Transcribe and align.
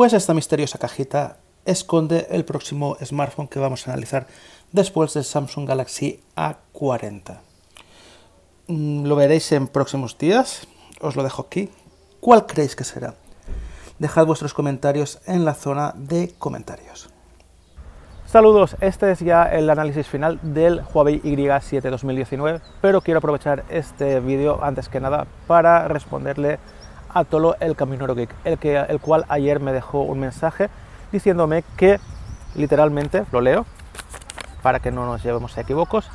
pues 0.00 0.14
esta 0.14 0.32
misteriosa 0.32 0.78
cajita 0.78 1.36
esconde 1.66 2.26
el 2.30 2.46
próximo 2.46 2.96
smartphone 3.04 3.48
que 3.48 3.58
vamos 3.58 3.86
a 3.86 3.92
analizar 3.92 4.26
después 4.72 5.12
del 5.12 5.24
Samsung 5.24 5.68
Galaxy 5.68 6.22
A40. 6.36 7.40
Mm, 8.68 9.04
lo 9.04 9.14
veréis 9.14 9.52
en 9.52 9.68
próximos 9.68 10.16
días, 10.16 10.66
os 11.02 11.16
lo 11.16 11.22
dejo 11.22 11.42
aquí. 11.42 11.68
¿Cuál 12.18 12.46
creéis 12.46 12.76
que 12.76 12.84
será? 12.84 13.12
Dejad 13.98 14.24
vuestros 14.24 14.54
comentarios 14.54 15.20
en 15.26 15.44
la 15.44 15.52
zona 15.52 15.92
de 15.94 16.32
comentarios. 16.38 17.10
Saludos, 18.24 18.76
este 18.80 19.10
es 19.10 19.18
ya 19.18 19.42
el 19.52 19.68
análisis 19.68 20.06
final 20.06 20.40
del 20.40 20.80
Huawei 20.94 21.20
Y7 21.20 21.90
2019, 21.90 22.62
pero 22.80 23.02
quiero 23.02 23.18
aprovechar 23.18 23.66
este 23.68 24.20
vídeo 24.20 24.64
antes 24.64 24.88
que 24.88 24.98
nada 24.98 25.26
para 25.46 25.88
responderle 25.88 26.58
a 27.12 27.24
Tolo 27.24 27.56
el 27.60 27.76
Caminero 27.76 28.14
Geek, 28.14 28.30
el, 28.44 28.58
que, 28.58 28.76
el 28.76 29.00
cual 29.00 29.24
ayer 29.28 29.60
me 29.60 29.72
dejó 29.72 30.02
un 30.02 30.20
mensaje 30.20 30.68
diciéndome 31.12 31.64
que, 31.76 31.98
literalmente, 32.54 33.24
lo 33.32 33.40
leo, 33.40 33.66
para 34.62 34.80
que 34.80 34.90
no 34.90 35.06
nos 35.06 35.22
llevemos 35.22 35.56
a 35.56 35.62
equivocos, 35.62 36.10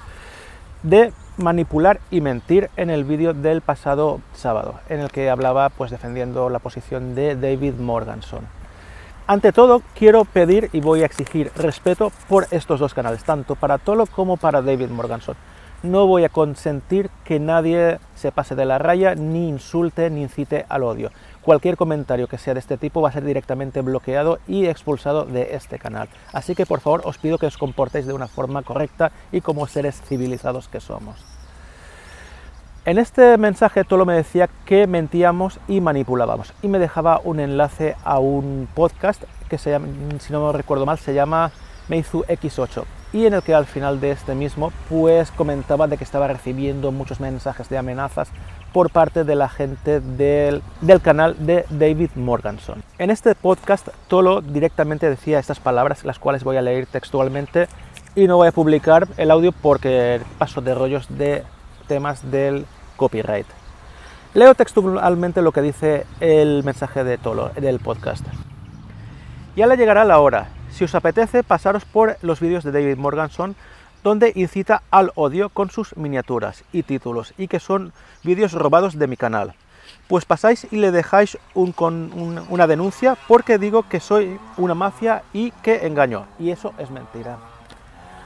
de 0.83 1.13
manipular 1.37 1.99
y 2.11 2.21
mentir 2.21 2.69
en 2.77 2.89
el 2.89 3.03
vídeo 3.03 3.33
del 3.33 3.61
pasado 3.61 4.21
sábado, 4.33 4.75
en 4.89 4.99
el 4.99 5.11
que 5.11 5.29
hablaba 5.29 5.69
pues 5.69 5.91
defendiendo 5.91 6.49
la 6.49 6.59
posición 6.59 7.15
de 7.15 7.35
David 7.35 7.75
Morganson. 7.75 8.47
Ante 9.27 9.51
todo, 9.51 9.81
quiero 9.95 10.23
pedir 10.23 10.69
y 10.71 10.81
voy 10.81 11.01
a 11.01 11.05
exigir 11.05 11.51
respeto 11.55 12.11
por 12.29 12.45
estos 12.51 12.79
dos 12.79 12.93
canales, 12.93 13.23
tanto 13.23 13.55
para 13.55 13.79
Tolo 13.79 14.05
como 14.05 14.37
para 14.37 14.61
David 14.61 14.89
Morganson. 14.89 15.35
No 15.85 16.07
voy 16.07 16.23
a 16.23 16.29
consentir 16.29 17.11
que 17.23 17.39
nadie 17.39 17.99
se 18.15 18.31
pase 18.31 18.55
de 18.55 18.65
la 18.65 18.79
raya, 18.79 19.13
ni 19.13 19.47
insulte, 19.47 20.09
ni 20.09 20.23
incite 20.23 20.65
al 20.67 20.81
odio. 20.81 21.11
Cualquier 21.43 21.77
comentario 21.77 22.27
que 22.27 22.39
sea 22.39 22.55
de 22.55 22.59
este 22.59 22.77
tipo 22.77 23.03
va 23.03 23.09
a 23.09 23.11
ser 23.11 23.23
directamente 23.23 23.81
bloqueado 23.81 24.39
y 24.47 24.65
expulsado 24.65 25.25
de 25.25 25.53
este 25.53 25.77
canal. 25.77 26.09
Así 26.33 26.55
que 26.55 26.65
por 26.65 26.79
favor 26.79 27.03
os 27.05 27.19
pido 27.19 27.37
que 27.37 27.45
os 27.45 27.57
comportéis 27.57 28.07
de 28.07 28.13
una 28.13 28.27
forma 28.27 28.63
correcta 28.63 29.11
y 29.31 29.41
como 29.41 29.67
seres 29.67 30.01
civilizados 30.01 30.67
que 30.67 30.79
somos. 30.79 31.23
En 32.85 32.97
este 32.97 33.37
mensaje 33.37 33.83
Tolo 33.83 34.07
me 34.07 34.15
decía 34.15 34.49
que 34.65 34.87
mentíamos 34.87 35.59
y 35.67 35.81
manipulábamos 35.81 36.51
y 36.63 36.67
me 36.67 36.79
dejaba 36.79 37.21
un 37.23 37.39
enlace 37.39 37.95
a 38.03 38.17
un 38.17 38.67
podcast 38.73 39.21
que 39.49 39.59
se 39.59 39.69
llama, 39.69 39.87
si 40.17 40.33
no 40.33 40.47
me 40.47 40.57
recuerdo 40.57 40.87
mal, 40.87 40.97
se 40.97 41.13
llama 41.13 41.51
Meizu 41.89 42.23
X8 42.23 42.85
y 43.13 43.25
en 43.25 43.33
el 43.33 43.43
que 43.43 43.53
al 43.53 43.65
final 43.65 43.99
de 43.99 44.11
este 44.11 44.35
mismo 44.35 44.71
pues 44.89 45.31
comentaba 45.31 45.87
de 45.87 45.97
que 45.97 46.03
estaba 46.03 46.27
recibiendo 46.27 46.91
muchos 46.91 47.19
mensajes 47.19 47.69
de 47.69 47.77
amenazas 47.77 48.29
por 48.73 48.89
parte 48.89 49.23
de 49.23 49.35
la 49.35 49.47
gente 49.47 50.01
del, 50.01 50.61
del 50.81 51.01
canal 51.01 51.35
de 51.45 51.65
David 51.69 52.09
Morganson. 52.15 52.83
En 52.97 53.09
este 53.09 53.35
podcast 53.35 53.87
Tolo 54.07 54.41
directamente 54.41 55.09
decía 55.09 55.39
estas 55.39 55.59
palabras, 55.59 56.03
las 56.03 56.19
cuales 56.19 56.43
voy 56.43 56.57
a 56.57 56.61
leer 56.61 56.85
textualmente 56.85 57.67
y 58.15 58.27
no 58.27 58.37
voy 58.37 58.47
a 58.47 58.51
publicar 58.51 59.07
el 59.17 59.31
audio 59.31 59.51
porque 59.51 60.21
paso 60.37 60.61
de 60.61 60.75
rollos 60.75 61.07
de 61.09 61.43
temas 61.87 62.31
del 62.31 62.65
copyright. 62.97 63.47
Leo 64.33 64.53
textualmente 64.55 65.41
lo 65.41 65.53
que 65.53 65.61
dice 65.61 66.05
el 66.19 66.63
mensaje 66.65 67.05
de 67.05 67.17
Tolo 67.17 67.51
del 67.55 67.79
podcast. 67.79 68.25
Ya 69.55 69.67
le 69.67 69.77
llegará 69.77 70.03
la 70.03 70.19
hora. 70.19 70.49
Si 70.75 70.83
os 70.83 70.93
apetece, 70.93 71.41
pasaros 71.41 71.85
por 71.85 72.17
los 72.21 72.41
vídeos 72.41 72.65
de 72.65 72.73
David 72.73 72.97
Morganson, 72.97 73.55
donde 74.03 74.33
incita 74.35 74.83
al 74.91 75.13
odio 75.15 75.47
con 75.47 75.69
sus 75.69 75.95
miniaturas 75.95 76.65
y 76.73 76.83
títulos, 76.83 77.33
y 77.37 77.47
que 77.47 77.61
son 77.61 77.93
vídeos 78.23 78.51
robados 78.51 78.99
de 78.99 79.07
mi 79.07 79.15
canal. 79.15 79.53
Pues 80.09 80.25
pasáis 80.25 80.67
y 80.71 80.75
le 80.75 80.91
dejáis 80.91 81.37
con 81.75 82.11
una 82.49 82.67
denuncia 82.67 83.15
porque 83.29 83.57
digo 83.57 83.87
que 83.87 84.01
soy 84.01 84.37
una 84.57 84.73
mafia 84.73 85.23
y 85.31 85.51
que 85.51 85.87
engaño. 85.87 86.25
Y 86.39 86.49
eso 86.51 86.73
es 86.77 86.91
mentira. 86.91 87.37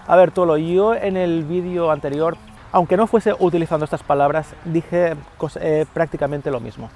A 0.08 0.16
ver, 0.16 0.31
Tolo, 0.31 0.58
yo 0.58 0.95
en 0.95 1.17
el 1.17 1.44
vídeo 1.44 1.92
anterior 1.92 2.36
aunque 2.71 2.98
no 2.98 3.08
fuese 3.08 3.33
utilizando 3.39 3.86
estas 3.86 4.04
palabras, 4.04 4.54
dije 4.65 5.15
eh, 5.59 5.86
prácticamente 5.93 6.52
lo 6.52 6.59
mismo. 6.59 6.89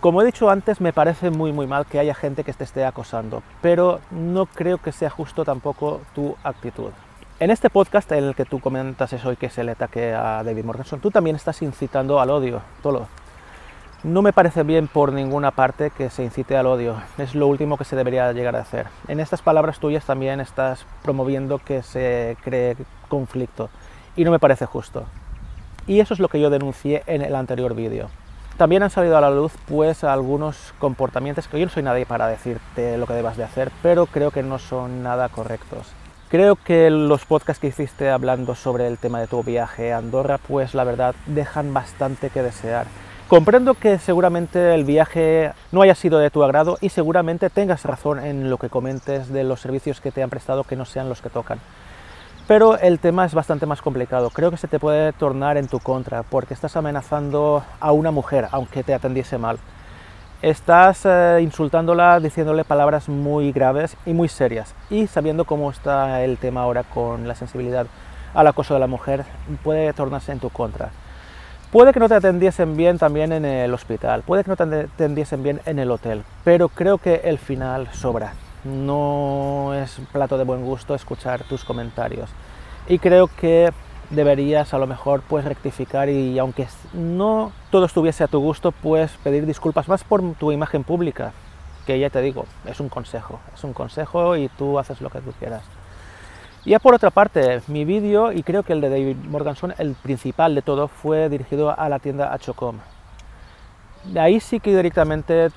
Como 0.00 0.22
he 0.22 0.24
dicho 0.24 0.48
antes, 0.48 0.80
me 0.80 0.94
parece 0.94 1.28
muy 1.28 1.52
muy 1.52 1.66
mal 1.66 1.84
que 1.84 1.98
haya 1.98 2.14
gente 2.14 2.42
que 2.42 2.54
te 2.54 2.64
esté 2.64 2.86
acosando, 2.86 3.42
pero 3.60 4.00
no 4.10 4.46
creo 4.46 4.78
que 4.78 4.92
sea 4.92 5.10
justo 5.10 5.44
tampoco 5.44 6.00
tu 6.14 6.36
actitud. 6.42 6.90
En 7.38 7.50
este 7.50 7.68
podcast 7.68 8.10
en 8.12 8.24
el 8.24 8.34
que 8.34 8.46
tú 8.46 8.60
comentas 8.60 9.12
eso 9.12 9.30
y 9.30 9.36
que 9.36 9.50
se 9.50 9.62
le 9.62 9.72
ataque 9.72 10.14
a 10.14 10.42
David 10.42 10.64
Morganson, 10.64 11.00
tú 11.00 11.10
también 11.10 11.36
estás 11.36 11.60
incitando 11.60 12.18
al 12.18 12.30
odio, 12.30 12.62
todo. 12.82 13.08
No 14.02 14.22
me 14.22 14.32
parece 14.32 14.62
bien 14.62 14.88
por 14.88 15.12
ninguna 15.12 15.50
parte 15.50 15.90
que 15.90 16.08
se 16.08 16.24
incite 16.24 16.56
al 16.56 16.66
odio, 16.66 16.94
es 17.18 17.34
lo 17.34 17.46
último 17.46 17.76
que 17.76 17.84
se 17.84 17.94
debería 17.94 18.32
llegar 18.32 18.56
a 18.56 18.60
hacer. 18.60 18.86
En 19.06 19.20
estas 19.20 19.42
palabras 19.42 19.80
tuyas 19.80 20.06
también 20.06 20.40
estás 20.40 20.86
promoviendo 21.02 21.58
que 21.58 21.82
se 21.82 22.38
cree 22.42 22.74
conflicto 23.10 23.68
y 24.16 24.24
no 24.24 24.30
me 24.30 24.38
parece 24.38 24.64
justo. 24.64 25.04
Y 25.86 26.00
eso 26.00 26.14
es 26.14 26.20
lo 26.20 26.28
que 26.28 26.40
yo 26.40 26.48
denuncié 26.48 27.02
en 27.06 27.20
el 27.20 27.34
anterior 27.34 27.74
vídeo. 27.74 28.08
También 28.60 28.82
han 28.82 28.90
salido 28.90 29.16
a 29.16 29.22
la 29.22 29.30
luz 29.30 29.52
pues 29.66 30.04
algunos 30.04 30.74
comportamientos 30.78 31.48
que 31.48 31.58
yo 31.58 31.64
no 31.64 31.72
soy 31.72 31.82
nadie 31.82 32.04
para 32.04 32.26
decirte 32.26 32.98
lo 32.98 33.06
que 33.06 33.14
debas 33.14 33.38
de 33.38 33.44
hacer, 33.44 33.72
pero 33.82 34.04
creo 34.04 34.32
que 34.32 34.42
no 34.42 34.58
son 34.58 35.02
nada 35.02 35.30
correctos. 35.30 35.86
Creo 36.28 36.56
que 36.56 36.90
los 36.90 37.24
podcasts 37.24 37.58
que 37.58 37.68
hiciste 37.68 38.10
hablando 38.10 38.54
sobre 38.54 38.86
el 38.86 38.98
tema 38.98 39.18
de 39.18 39.28
tu 39.28 39.42
viaje 39.42 39.94
a 39.94 39.96
Andorra, 39.96 40.36
pues 40.36 40.74
la 40.74 40.84
verdad 40.84 41.14
dejan 41.24 41.72
bastante 41.72 42.28
que 42.28 42.42
desear. 42.42 42.84
Comprendo 43.28 43.72
que 43.72 43.98
seguramente 43.98 44.74
el 44.74 44.84
viaje 44.84 45.52
no 45.72 45.80
haya 45.80 45.94
sido 45.94 46.18
de 46.18 46.28
tu 46.28 46.44
agrado 46.44 46.76
y 46.82 46.90
seguramente 46.90 47.48
tengas 47.48 47.86
razón 47.86 48.22
en 48.22 48.50
lo 48.50 48.58
que 48.58 48.68
comentes 48.68 49.32
de 49.32 49.42
los 49.42 49.62
servicios 49.62 50.02
que 50.02 50.12
te 50.12 50.22
han 50.22 50.28
prestado 50.28 50.64
que 50.64 50.76
no 50.76 50.84
sean 50.84 51.08
los 51.08 51.22
que 51.22 51.30
tocan. 51.30 51.60
Pero 52.50 52.76
el 52.78 52.98
tema 52.98 53.24
es 53.24 53.32
bastante 53.32 53.64
más 53.64 53.80
complicado. 53.80 54.28
Creo 54.30 54.50
que 54.50 54.56
se 54.56 54.66
te 54.66 54.80
puede 54.80 55.12
tornar 55.12 55.56
en 55.56 55.68
tu 55.68 55.78
contra 55.78 56.24
porque 56.24 56.52
estás 56.52 56.74
amenazando 56.74 57.62
a 57.78 57.92
una 57.92 58.10
mujer, 58.10 58.48
aunque 58.50 58.82
te 58.82 58.92
atendiese 58.92 59.38
mal. 59.38 59.60
Estás 60.42 61.02
eh, 61.04 61.38
insultándola, 61.42 62.18
diciéndole 62.18 62.64
palabras 62.64 63.08
muy 63.08 63.52
graves 63.52 63.96
y 64.04 64.14
muy 64.14 64.26
serias. 64.26 64.74
Y 64.90 65.06
sabiendo 65.06 65.44
cómo 65.44 65.70
está 65.70 66.24
el 66.24 66.38
tema 66.38 66.62
ahora 66.62 66.82
con 66.82 67.28
la 67.28 67.36
sensibilidad 67.36 67.86
al 68.34 68.48
acoso 68.48 68.74
de 68.74 68.80
la 68.80 68.88
mujer, 68.88 69.24
puede 69.62 69.92
tornarse 69.92 70.32
en 70.32 70.40
tu 70.40 70.50
contra. 70.50 70.90
Puede 71.70 71.92
que 71.92 72.00
no 72.00 72.08
te 72.08 72.16
atendiesen 72.16 72.76
bien 72.76 72.98
también 72.98 73.30
en 73.30 73.44
el 73.44 73.72
hospital, 73.72 74.24
puede 74.26 74.42
que 74.42 74.50
no 74.50 74.56
te 74.56 74.64
atendiesen 74.64 75.44
bien 75.44 75.60
en 75.66 75.78
el 75.78 75.92
hotel, 75.92 76.24
pero 76.42 76.68
creo 76.68 76.98
que 76.98 77.20
el 77.22 77.38
final 77.38 77.88
sobra 77.92 78.32
no 78.64 79.72
es 79.74 80.00
plato 80.12 80.38
de 80.38 80.44
buen 80.44 80.64
gusto 80.64 80.94
escuchar 80.94 81.44
tus 81.44 81.64
comentarios. 81.64 82.30
Y 82.88 82.98
creo 82.98 83.28
que 83.28 83.72
deberías 84.10 84.74
a 84.74 84.78
lo 84.78 84.86
mejor 84.86 85.22
pues 85.28 85.44
rectificar 85.44 86.08
y 86.08 86.38
aunque 86.38 86.66
no 86.92 87.52
todo 87.70 87.86
estuviese 87.86 88.24
a 88.24 88.28
tu 88.28 88.40
gusto, 88.40 88.72
pues 88.72 89.12
pedir 89.22 89.46
disculpas 89.46 89.88
más 89.88 90.04
por 90.04 90.22
tu 90.34 90.52
imagen 90.52 90.84
pública, 90.84 91.32
que 91.86 91.98
ya 91.98 92.10
te 92.10 92.20
digo, 92.20 92.46
es 92.66 92.80
un 92.80 92.88
consejo, 92.88 93.40
es 93.54 93.62
un 93.64 93.72
consejo 93.72 94.36
y 94.36 94.48
tú 94.48 94.78
haces 94.78 95.00
lo 95.00 95.10
que 95.10 95.20
tú 95.20 95.32
quieras. 95.38 95.62
Ya 96.66 96.78
por 96.78 96.92
otra 96.92 97.10
parte, 97.10 97.62
mi 97.68 97.86
vídeo, 97.86 98.32
y 98.32 98.42
creo 98.42 98.62
que 98.62 98.74
el 98.74 98.82
de 98.82 98.90
David 98.90 99.16
Morganson, 99.16 99.72
el 99.78 99.94
principal 99.94 100.54
de 100.54 100.60
todo, 100.60 100.88
fue 100.88 101.30
dirigido 101.30 101.78
a 101.78 101.88
la 101.88 102.00
tienda 102.00 102.34
Achocom. 102.34 102.76
Ahí 104.14 104.40
sí 104.40 104.60
que 104.60 104.76
directamente 104.76 105.50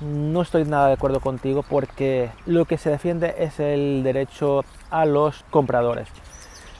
no 0.00 0.42
estoy 0.42 0.64
nada 0.64 0.88
de 0.88 0.94
acuerdo 0.94 1.20
contigo 1.20 1.64
porque 1.68 2.30
lo 2.46 2.64
que 2.64 2.78
se 2.78 2.90
defiende 2.90 3.34
es 3.38 3.60
el 3.60 4.02
derecho 4.02 4.64
a 4.90 5.04
los 5.04 5.44
compradores. 5.50 6.08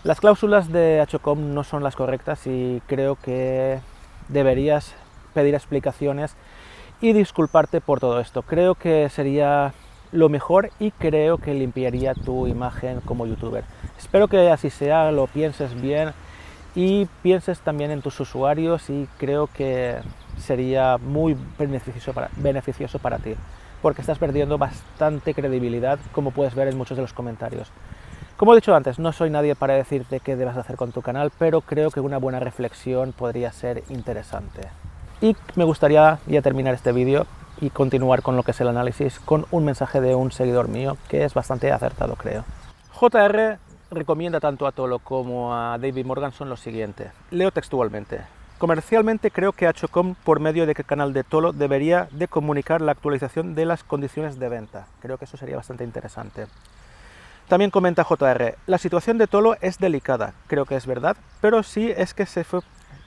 Las 0.02 0.20
cláusulas 0.20 0.72
de 0.72 1.00
Achocom 1.00 1.52
no 1.52 1.62
son 1.62 1.82
las 1.82 1.96
correctas 1.96 2.46
y 2.46 2.82
creo 2.86 3.16
que 3.16 3.80
deberías 4.28 4.94
pedir 5.34 5.54
explicaciones 5.54 6.36
y 7.00 7.12
disculparte 7.12 7.80
por 7.80 8.00
todo 8.00 8.20
esto. 8.20 8.42
Creo 8.42 8.74
que 8.74 9.08
sería 9.10 9.74
lo 10.12 10.28
mejor 10.28 10.70
y 10.78 10.90
creo 10.90 11.38
que 11.38 11.54
limpiaría 11.54 12.14
tu 12.14 12.46
imagen 12.46 13.00
como 13.00 13.26
youtuber. 13.26 13.64
Espero 13.98 14.28
que 14.28 14.50
así 14.50 14.70
sea, 14.70 15.12
lo 15.12 15.26
pienses 15.26 15.80
bien 15.80 16.12
y 16.74 17.06
pienses 17.22 17.60
también 17.60 17.90
en 17.90 18.02
tus 18.02 18.18
usuarios 18.20 18.88
y 18.90 19.06
creo 19.18 19.48
que 19.48 19.98
sería 20.40 20.98
muy 20.98 21.36
beneficioso 21.58 22.12
para, 22.12 22.30
beneficioso 22.36 22.98
para 22.98 23.18
ti, 23.18 23.34
porque 23.82 24.00
estás 24.00 24.18
perdiendo 24.18 24.58
bastante 24.58 25.34
credibilidad, 25.34 25.98
como 26.12 26.30
puedes 26.30 26.54
ver 26.54 26.68
en 26.68 26.76
muchos 26.76 26.96
de 26.96 27.02
los 27.02 27.12
comentarios. 27.12 27.70
Como 28.36 28.52
he 28.52 28.56
dicho 28.56 28.74
antes, 28.74 28.98
no 28.98 29.12
soy 29.12 29.28
nadie 29.28 29.54
para 29.54 29.74
decirte 29.74 30.20
qué 30.20 30.34
debes 30.34 30.56
hacer 30.56 30.76
con 30.76 30.92
tu 30.92 31.02
canal, 31.02 31.30
pero 31.38 31.60
creo 31.60 31.90
que 31.90 32.00
una 32.00 32.16
buena 32.16 32.40
reflexión 32.40 33.12
podría 33.12 33.52
ser 33.52 33.84
interesante. 33.90 34.62
Y 35.20 35.36
me 35.56 35.64
gustaría 35.64 36.18
ya 36.26 36.40
terminar 36.40 36.72
este 36.72 36.92
vídeo 36.92 37.26
y 37.60 37.68
continuar 37.68 38.22
con 38.22 38.36
lo 38.36 38.42
que 38.42 38.52
es 38.52 38.60
el 38.62 38.68
análisis 38.68 39.20
con 39.20 39.44
un 39.50 39.66
mensaje 39.66 40.00
de 40.00 40.14
un 40.14 40.32
seguidor 40.32 40.68
mío 40.68 40.96
que 41.08 41.24
es 41.24 41.34
bastante 41.34 41.70
acertado, 41.70 42.16
creo. 42.16 42.44
JR 42.98 43.58
recomienda 43.90 44.40
tanto 44.40 44.66
a 44.66 44.72
Tolo 44.72 45.00
como 45.00 45.54
a 45.54 45.76
David 45.78 46.06
Morganson 46.06 46.48
lo 46.48 46.56
siguiente. 46.56 47.10
Leo 47.30 47.50
textualmente. 47.50 48.20
Comercialmente 48.60 49.30
creo 49.30 49.52
que 49.54 49.72
Hcom 49.72 50.14
por 50.16 50.38
medio 50.38 50.66
de 50.66 50.74
qué 50.74 50.84
canal 50.84 51.14
de 51.14 51.24
Tolo 51.24 51.54
debería 51.54 52.08
de 52.10 52.28
comunicar 52.28 52.82
la 52.82 52.92
actualización 52.92 53.54
de 53.54 53.64
las 53.64 53.82
condiciones 53.82 54.38
de 54.38 54.50
venta. 54.50 54.86
Creo 55.00 55.16
que 55.16 55.24
eso 55.24 55.38
sería 55.38 55.56
bastante 55.56 55.82
interesante. 55.82 56.46
También 57.48 57.70
comenta 57.70 58.04
JR, 58.04 58.56
la 58.66 58.76
situación 58.76 59.16
de 59.16 59.26
Tolo 59.26 59.56
es 59.62 59.78
delicada, 59.78 60.34
creo 60.46 60.66
que 60.66 60.76
es 60.76 60.84
verdad, 60.84 61.16
pero 61.40 61.62
sí 61.62 61.90
es 61.96 62.12
que 62.12 62.26
se 62.26 62.44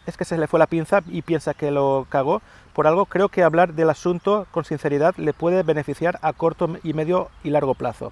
es 0.07 0.17
que 0.17 0.25
se 0.25 0.39
le 0.39 0.47
fue 0.47 0.57
la 0.57 0.65
pinza 0.65 1.03
y 1.05 1.21
piensa 1.21 1.53
que 1.53 1.69
lo 1.69 2.07
cagó 2.09 2.41
por 2.73 2.88
algo, 2.88 3.05
creo 3.05 3.29
que 3.29 3.44
hablar 3.44 3.75
del 3.75 3.91
asunto 3.91 4.47
con 4.50 4.65
sinceridad 4.65 5.13
le 5.17 5.33
puede 5.33 5.61
beneficiar 5.61 6.17
a 6.23 6.33
corto 6.33 6.67
y 6.81 6.94
medio 6.94 7.29
y 7.44 7.51
largo 7.51 7.75
plazo. 7.75 8.11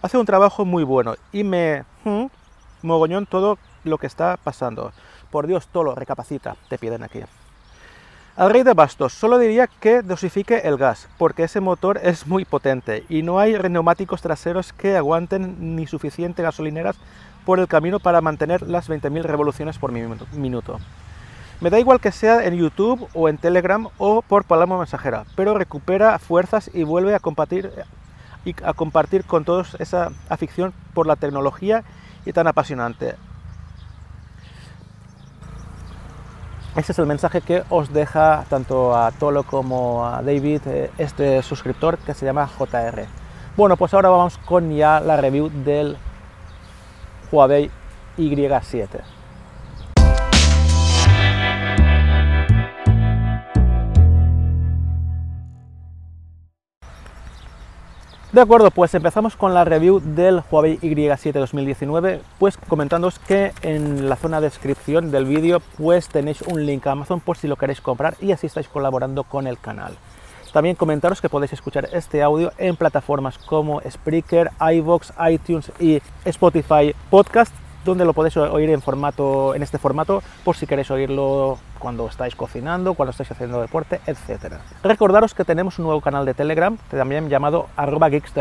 Hace 0.00 0.16
un 0.16 0.24
trabajo 0.24 0.64
muy 0.64 0.84
bueno 0.84 1.16
y 1.30 1.44
me 1.44 1.84
hmm, 2.04 2.24
mogoñón 2.80 3.26
todo 3.26 3.58
lo 3.84 3.98
que 3.98 4.06
está 4.06 4.38
pasando. 4.42 4.92
Por 5.30 5.46
Dios, 5.46 5.68
Tolo, 5.68 5.94
recapacita, 5.94 6.56
te 6.68 6.78
piden 6.78 7.02
aquí. 7.02 7.20
Al 8.36 8.50
rey 8.50 8.62
de 8.62 8.74
bastos, 8.74 9.12
solo 9.12 9.38
diría 9.38 9.66
que 9.66 10.02
dosifique 10.02 10.60
el 10.64 10.76
gas, 10.76 11.08
porque 11.18 11.42
ese 11.42 11.60
motor 11.60 12.00
es 12.02 12.26
muy 12.26 12.44
potente 12.44 13.04
y 13.08 13.22
no 13.22 13.38
hay 13.38 13.52
neumáticos 13.52 14.22
traseros 14.22 14.72
que 14.72 14.96
aguanten 14.96 15.76
ni 15.76 15.86
suficiente 15.86 16.42
gasolineras 16.42 16.96
por 17.44 17.58
el 17.58 17.68
camino 17.68 18.00
para 18.00 18.20
mantener 18.20 18.62
las 18.62 18.88
20.000 18.88 19.22
revoluciones 19.24 19.78
por 19.78 19.92
minuto. 19.92 20.78
Me 21.60 21.68
da 21.68 21.78
igual 21.78 22.00
que 22.00 22.12
sea 22.12 22.46
en 22.46 22.54
YouTube 22.54 23.06
o 23.12 23.28
en 23.28 23.36
Telegram 23.36 23.88
o 23.98 24.22
por 24.22 24.44
palabra 24.44 24.78
mensajera, 24.78 25.24
pero 25.36 25.52
recupera 25.58 26.18
fuerzas 26.18 26.70
y 26.72 26.84
vuelve 26.84 27.14
a 27.14 27.20
compartir, 27.20 27.70
y 28.46 28.54
a 28.64 28.72
compartir 28.72 29.24
con 29.24 29.44
todos 29.44 29.76
esa 29.80 30.12
afición 30.30 30.72
por 30.94 31.06
la 31.06 31.16
tecnología 31.16 31.84
y 32.24 32.32
tan 32.32 32.46
apasionante. 32.46 33.16
Ese 36.76 36.92
es 36.92 36.98
el 37.00 37.06
mensaje 37.06 37.40
que 37.40 37.64
os 37.68 37.92
deja 37.92 38.44
tanto 38.48 38.96
a 38.96 39.10
Tolo 39.10 39.42
como 39.42 40.06
a 40.06 40.22
David 40.22 40.60
eh, 40.66 40.90
este 40.98 41.42
suscriptor 41.42 41.98
que 41.98 42.14
se 42.14 42.24
llama 42.24 42.46
JR. 42.46 43.06
Bueno, 43.56 43.76
pues 43.76 43.92
ahora 43.92 44.08
vamos 44.08 44.38
con 44.38 44.70
ya 44.70 45.00
la 45.00 45.16
review 45.16 45.50
del 45.50 45.96
Huawei 47.32 47.70
Y7. 48.16 49.19
De 58.32 58.40
acuerdo, 58.40 58.70
pues 58.70 58.94
empezamos 58.94 59.34
con 59.34 59.54
la 59.54 59.64
review 59.64 59.98
del 59.98 60.40
Huawei 60.48 60.78
Y7 60.78 61.32
2019, 61.32 62.20
pues 62.38 62.56
comentándoos 62.56 63.18
que 63.18 63.52
en 63.62 64.08
la 64.08 64.14
zona 64.14 64.40
de 64.40 64.46
descripción 64.46 65.10
del 65.10 65.24
vídeo 65.24 65.60
pues 65.76 66.08
tenéis 66.08 66.40
un 66.42 66.64
link 66.64 66.86
a 66.86 66.92
Amazon 66.92 67.18
por 67.18 67.36
si 67.36 67.48
lo 67.48 67.56
queréis 67.56 67.80
comprar 67.80 68.14
y 68.20 68.30
así 68.30 68.46
estáis 68.46 68.68
colaborando 68.68 69.24
con 69.24 69.48
el 69.48 69.58
canal. 69.58 69.96
También 70.52 70.76
comentaros 70.76 71.20
que 71.20 71.28
podéis 71.28 71.54
escuchar 71.54 71.88
este 71.92 72.22
audio 72.22 72.52
en 72.56 72.76
plataformas 72.76 73.36
como 73.36 73.80
Spreaker, 73.80 74.52
iVoox, 74.60 75.10
iTunes 75.28 75.72
y 75.80 76.00
Spotify 76.24 76.94
Podcast 77.10 77.52
donde 77.84 78.04
lo 78.04 78.12
podéis 78.12 78.36
oír 78.36 78.70
en 78.70 78.82
formato 78.82 79.54
en 79.54 79.62
este 79.62 79.78
formato 79.78 80.22
por 80.44 80.56
si 80.56 80.66
queréis 80.66 80.90
oírlo 80.90 81.58
cuando 81.78 82.06
estáis 82.08 82.34
cocinando, 82.34 82.94
cuando 82.94 83.10
estáis 83.10 83.30
haciendo 83.30 83.60
deporte, 83.60 84.00
etc. 84.06 84.54
Recordaros 84.82 85.34
que 85.34 85.44
tenemos 85.44 85.78
un 85.78 85.86
nuevo 85.86 86.00
canal 86.00 86.26
de 86.26 86.34
Telegram, 86.34 86.76
también 86.90 87.28
llamado 87.28 87.68
arroba 87.76 88.08
geeks 88.08 88.32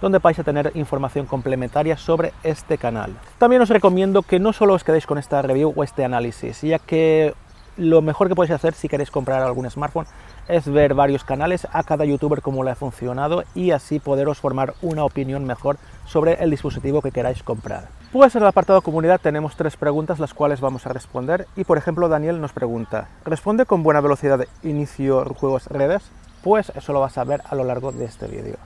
donde 0.00 0.18
vais 0.18 0.38
a 0.38 0.44
tener 0.44 0.70
información 0.74 1.26
complementaria 1.26 1.96
sobre 1.96 2.32
este 2.42 2.78
canal. 2.78 3.16
También 3.38 3.62
os 3.62 3.68
recomiendo 3.68 4.22
que 4.22 4.38
no 4.38 4.52
solo 4.52 4.74
os 4.74 4.84
quedéis 4.84 5.06
con 5.06 5.18
esta 5.18 5.42
review 5.42 5.72
o 5.74 5.82
este 5.82 6.04
análisis, 6.04 6.62
ya 6.62 6.78
que 6.78 7.34
lo 7.76 8.02
mejor 8.02 8.28
que 8.28 8.34
podéis 8.34 8.52
hacer 8.52 8.74
si 8.74 8.88
queréis 8.88 9.10
comprar 9.10 9.42
algún 9.42 9.70
smartphone 9.70 10.06
es 10.48 10.68
ver 10.68 10.94
varios 10.94 11.24
canales 11.24 11.66
a 11.72 11.84
cada 11.84 12.04
youtuber 12.04 12.42
cómo 12.42 12.64
le 12.64 12.70
ha 12.70 12.74
funcionado 12.74 13.44
y 13.54 13.70
así 13.70 14.00
poderos 14.00 14.38
formar 14.38 14.74
una 14.82 15.04
opinión 15.04 15.44
mejor 15.44 15.78
sobre 16.04 16.34
el 16.42 16.50
dispositivo 16.50 17.02
que 17.02 17.12
queráis 17.12 17.42
comprar. 17.42 17.97
Pues 18.12 18.34
en 18.34 18.40
el 18.40 18.48
apartado 18.48 18.80
comunidad 18.80 19.20
tenemos 19.20 19.54
tres 19.54 19.76
preguntas 19.76 20.18
las 20.18 20.32
cuales 20.32 20.62
vamos 20.62 20.86
a 20.86 20.92
responder 20.94 21.46
y 21.56 21.64
por 21.64 21.76
ejemplo 21.76 22.08
Daniel 22.08 22.40
nos 22.40 22.54
pregunta, 22.54 23.08
¿responde 23.26 23.66
con 23.66 23.82
buena 23.82 24.00
velocidad 24.00 24.46
inicio 24.62 25.26
juegos 25.34 25.66
redes? 25.66 26.10
Pues 26.42 26.72
eso 26.74 26.94
lo 26.94 27.00
vas 27.00 27.18
a 27.18 27.24
ver 27.24 27.42
a 27.50 27.54
lo 27.54 27.64
largo 27.64 27.92
de 27.92 28.06
este 28.06 28.26
vídeo. 28.26 28.56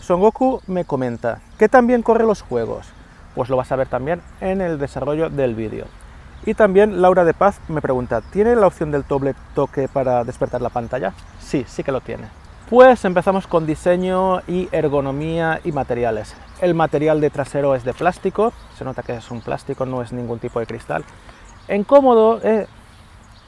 Son 0.00 0.20
Goku 0.20 0.60
me 0.66 0.84
comenta, 0.84 1.40
¿qué 1.58 1.66
también 1.70 2.02
corre 2.02 2.26
los 2.26 2.42
juegos? 2.42 2.86
Pues 3.34 3.48
lo 3.48 3.56
vas 3.56 3.72
a 3.72 3.76
ver 3.76 3.88
también 3.88 4.20
en 4.42 4.60
el 4.60 4.78
desarrollo 4.78 5.30
del 5.30 5.54
vídeo. 5.54 5.86
Y 6.44 6.52
también 6.52 7.00
Laura 7.00 7.24
de 7.24 7.32
Paz 7.32 7.60
me 7.68 7.80
pregunta, 7.80 8.20
¿tiene 8.20 8.54
la 8.54 8.66
opción 8.66 8.90
del 8.90 9.06
doble 9.08 9.34
toque 9.54 9.88
para 9.88 10.24
despertar 10.24 10.60
la 10.60 10.68
pantalla? 10.68 11.14
Sí, 11.40 11.64
sí 11.66 11.82
que 11.82 11.92
lo 11.92 12.02
tiene. 12.02 12.43
Pues 12.70 13.04
empezamos 13.04 13.46
con 13.46 13.66
diseño 13.66 14.40
y 14.48 14.70
ergonomía 14.72 15.60
y 15.64 15.72
materiales. 15.72 16.34
El 16.62 16.72
material 16.72 17.20
de 17.20 17.28
trasero 17.28 17.74
es 17.74 17.84
de 17.84 17.92
plástico, 17.92 18.54
se 18.78 18.86
nota 18.86 19.02
que 19.02 19.16
es 19.16 19.30
un 19.30 19.42
plástico, 19.42 19.84
no 19.84 20.00
es 20.00 20.14
ningún 20.14 20.38
tipo 20.38 20.60
de 20.60 20.66
cristal. 20.66 21.04
En 21.68 21.84
cómodo, 21.84 22.40
eh, 22.42 22.66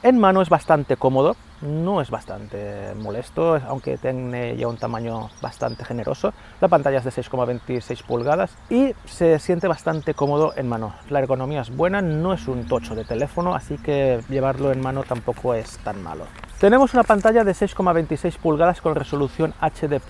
en 0.03 0.19
mano 0.19 0.43
es 0.43 0.49
bastante 0.49 0.97
cómodo, 0.97 1.35
no 1.61 1.99
es 1.99 2.11
bastante 2.11 2.93
molesto, 2.93 3.59
aunque 3.67 3.97
tiene 3.97 4.55
ya 4.55 4.67
un 4.67 4.77
tamaño 4.77 5.31
bastante 5.41 5.83
generoso. 5.83 6.31
La 6.61 6.67
pantalla 6.67 6.99
es 6.99 7.03
de 7.03 7.11
6,26 7.11 8.03
pulgadas 8.03 8.55
y 8.69 8.93
se 9.05 9.39
siente 9.39 9.67
bastante 9.67 10.13
cómodo 10.13 10.53
en 10.55 10.69
mano. 10.69 10.93
La 11.09 11.17
ergonomía 11.17 11.61
es 11.61 11.75
buena, 11.75 12.03
no 12.03 12.33
es 12.33 12.47
un 12.47 12.67
tocho 12.67 12.93
de 12.93 13.03
teléfono, 13.03 13.55
así 13.55 13.79
que 13.79 14.21
llevarlo 14.29 14.71
en 14.71 14.79
mano 14.79 15.01
tampoco 15.01 15.55
es 15.55 15.79
tan 15.79 16.03
malo. 16.03 16.25
Tenemos 16.59 16.95
una 16.95 17.03
pantalla 17.03 17.43
de 17.43 17.51
6,26 17.51 18.39
pulgadas 18.39 18.81
con 18.81 18.95
resolución 18.95 19.53
HD+, 19.61 20.01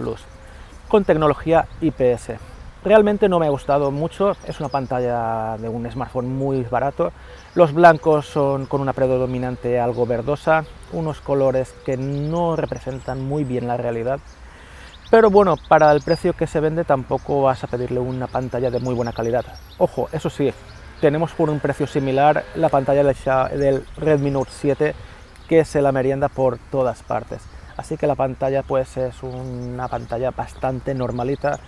con 0.88 1.04
tecnología 1.04 1.68
IPS. 1.82 2.40
Realmente 2.86 3.28
no 3.28 3.38
me 3.38 3.48
ha 3.48 3.50
gustado 3.50 3.92
mucho, 3.92 4.38
es 4.46 4.62
una 4.62 4.70
pantalla 4.70 5.58
de 5.58 5.68
un 5.68 5.92
smartphone 5.92 6.30
muy 6.30 6.62
barato. 6.62 7.12
Los 7.54 7.74
blancos 7.74 8.28
son 8.28 8.66
con 8.66 8.80
una 8.80 8.94
predominante 8.94 9.78
algo 9.78 10.06
verdosa, 10.06 10.64
unos 10.94 11.20
colores 11.20 11.76
que 11.86 11.98
no 11.98 12.56
representan 12.56 13.28
muy 13.28 13.44
bien 13.44 13.68
la 13.68 13.76
realidad. 13.76 14.22
Pero 15.12 15.30
bueno, 15.30 15.56
para 15.68 15.92
el 15.92 16.02
precio 16.02 16.32
que 16.32 16.48
se 16.48 16.62
vende 16.62 16.86
tampoco 16.86 17.42
vas 17.42 17.62
a 17.66 17.68
pedirle 17.68 18.00
una 18.00 18.28
pantalla 18.28 18.72
de 18.72 18.80
muy 18.80 18.96
buena 18.96 19.12
calidad. 19.12 19.44
Ojo, 19.80 20.08
eso 20.14 20.30
sí, 20.30 20.54
tenemos 21.02 21.34
por 21.34 21.50
un 21.50 21.60
precio 21.60 21.88
similar 21.88 22.46
la 22.56 22.70
pantalla 22.70 23.04
del 23.04 23.86
Redmi 23.98 24.32
Note 24.32 24.52
7 24.54 24.96
que 25.48 25.66
se 25.66 25.82
la 25.82 25.92
merienda 25.92 26.30
por 26.30 26.58
todas 26.58 27.04
partes. 27.04 27.42
Así 27.78 27.98
que 27.98 28.08
la 28.08 28.16
pantalla 28.16 28.64
pues 28.64 28.98
es 28.98 29.22
una 29.24 29.88
pantalla 29.88 30.32
bastante 30.32 30.94
normalita 30.94 31.60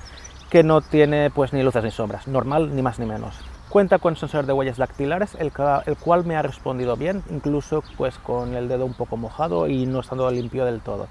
que 0.49 0.63
no 0.63 0.81
tiene 0.81 1.29
pues 1.29 1.53
ni 1.53 1.61
luces 1.61 1.83
ni 1.83 1.91
sombras, 1.91 2.27
normal 2.27 2.75
ni 2.75 2.81
más 2.81 2.99
ni 2.99 3.05
menos. 3.05 3.35
Cuenta 3.69 3.99
con 3.99 4.15
sensor 4.15 4.47
de 4.47 4.53
huellas 4.53 4.77
dactilares, 4.77 5.35
el, 5.35 5.51
cual 5.51 6.25
me 6.25 6.35
ha 6.35 6.41
respondido 6.41 6.95
bien, 6.95 7.21
incluso 7.29 7.83
pues 7.97 8.17
con 8.17 8.55
el 8.55 8.67
dedo 8.67 8.83
un 8.83 8.95
poco 8.95 9.15
mojado 9.15 9.67
y 9.67 9.85
no 9.85 9.99
estando 9.99 10.29
limpio 10.31 10.65
del 10.65 10.81
todo. 10.81 11.07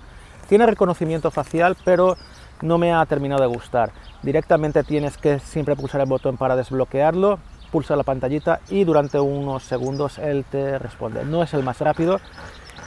Tiene 0.48 0.66
reconocimiento 0.66 1.30
facial, 1.30 1.76
pero 1.84 2.16
no 2.62 2.76
me 2.78 2.92
ha 2.92 3.06
terminado 3.06 3.42
de 3.42 3.46
gustar. 3.46 3.92
Directamente 4.24 4.82
tienes 4.82 5.16
que 5.16 5.38
siempre 5.38 5.76
pulsar 5.76 6.00
el 6.00 6.08
botón 6.08 6.36
para 6.36 6.56
desbloquearlo, 6.56 7.38
pulsa 7.70 7.94
la 7.94 8.02
pantallita 8.02 8.58
y 8.68 8.82
durante 8.82 9.20
unos 9.20 9.62
segundos 9.62 10.18
él 10.18 10.44
te 10.50 10.80
responde. 10.80 11.24
No 11.24 11.44
es 11.44 11.54
el 11.54 11.62
más 11.62 11.80
rápido, 11.80 12.20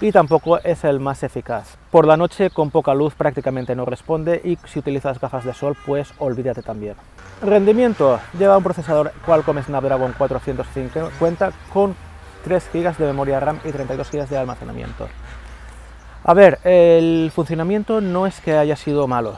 y 0.01 0.11
tampoco 0.11 0.57
es 0.57 0.83
el 0.83 0.99
más 0.99 1.21
eficaz. 1.21 1.77
Por 1.91 2.07
la 2.07 2.17
noche 2.17 2.49
con 2.49 2.71
poca 2.71 2.93
luz 2.95 3.13
prácticamente 3.13 3.75
no 3.75 3.85
responde 3.85 4.41
y 4.43 4.57
si 4.67 4.79
utilizas 4.79 5.19
gafas 5.19 5.45
de 5.45 5.53
sol 5.53 5.77
pues 5.85 6.11
olvídate 6.17 6.63
también. 6.63 6.95
Rendimiento. 7.41 8.19
Lleva 8.37 8.57
un 8.57 8.63
procesador 8.63 9.13
Qualcomm 9.25 9.61
Snapdragon 9.61 10.13
450 10.17 11.51
con 11.71 11.95
3 12.43 12.69
GB 12.73 12.97
de 12.97 13.05
memoria 13.05 13.39
RAM 13.39 13.59
y 13.63 13.71
32 13.71 14.11
GB 14.11 14.27
de 14.27 14.37
almacenamiento. 14.37 15.07
A 16.23 16.33
ver, 16.33 16.59
el 16.63 17.31
funcionamiento 17.33 18.01
no 18.01 18.25
es 18.25 18.41
que 18.41 18.57
haya 18.57 18.75
sido 18.75 19.07
malo. 19.07 19.37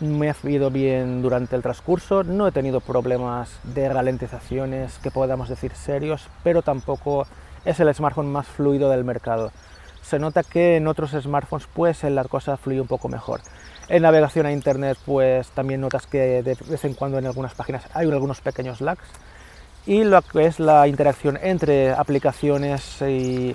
Me 0.00 0.30
ha 0.30 0.36
ido 0.44 0.70
bien 0.70 1.22
durante 1.22 1.56
el 1.56 1.62
transcurso, 1.62 2.24
no 2.24 2.46
he 2.46 2.52
tenido 2.52 2.80
problemas 2.80 3.58
de 3.62 3.88
ralentizaciones 3.88 4.98
que 4.98 5.10
podamos 5.10 5.48
decir 5.48 5.72
serios, 5.74 6.28
pero 6.42 6.62
tampoco 6.62 7.26
es 7.64 7.78
el 7.80 7.92
smartphone 7.94 8.30
más 8.30 8.46
fluido 8.46 8.90
del 8.90 9.04
mercado 9.04 9.52
se 10.04 10.18
nota 10.18 10.42
que 10.42 10.76
en 10.76 10.86
otros 10.86 11.12
smartphones 11.12 11.66
pues 11.72 12.02
la 12.04 12.24
cosa 12.24 12.56
fluye 12.56 12.80
un 12.80 12.86
poco 12.86 13.08
mejor. 13.08 13.40
En 13.88 14.02
navegación 14.02 14.46
a 14.46 14.52
internet 14.52 14.98
pues 15.04 15.48
también 15.48 15.80
notas 15.80 16.06
que 16.06 16.42
de 16.42 16.56
vez 16.68 16.84
en 16.84 16.94
cuando 16.94 17.18
en 17.18 17.26
algunas 17.26 17.54
páginas 17.54 17.84
hay 17.94 18.08
algunos 18.10 18.40
pequeños 18.40 18.80
lags 18.80 19.04
y 19.86 20.04
lo 20.04 20.22
que 20.22 20.46
es 20.46 20.60
la 20.60 20.86
interacción 20.88 21.38
entre 21.42 21.92
aplicaciones 21.92 23.00
y 23.02 23.54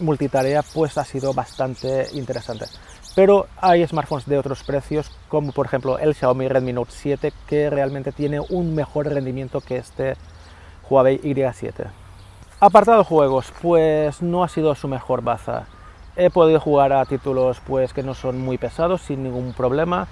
multitarea 0.00 0.62
pues 0.62 0.96
ha 0.98 1.04
sido 1.04 1.34
bastante 1.34 2.06
interesante. 2.12 2.66
Pero 3.14 3.48
hay 3.60 3.86
smartphones 3.86 4.26
de 4.26 4.38
otros 4.38 4.62
precios 4.62 5.10
como 5.28 5.52
por 5.52 5.66
ejemplo 5.66 5.98
el 5.98 6.14
Xiaomi 6.14 6.48
Redmi 6.48 6.72
Note 6.72 6.92
7 6.92 7.32
que 7.46 7.68
realmente 7.70 8.12
tiene 8.12 8.40
un 8.40 8.74
mejor 8.74 9.06
rendimiento 9.06 9.60
que 9.60 9.76
este 9.76 10.14
Huawei 10.88 11.20
Y7. 11.20 11.86
Apartado 12.62 13.04
juegos, 13.04 13.50
pues 13.62 14.20
no 14.20 14.44
ha 14.44 14.48
sido 14.48 14.74
su 14.74 14.86
mejor 14.86 15.22
baza. 15.22 15.64
He 16.20 16.28
podido 16.28 16.60
jugar 16.60 16.92
a 16.92 17.06
títulos 17.06 17.62
pues 17.66 17.94
que 17.94 18.02
no 18.02 18.12
son 18.12 18.38
muy 18.38 18.58
pesados 18.58 19.00
sin 19.00 19.22
ningún 19.22 19.54
problema. 19.54 20.06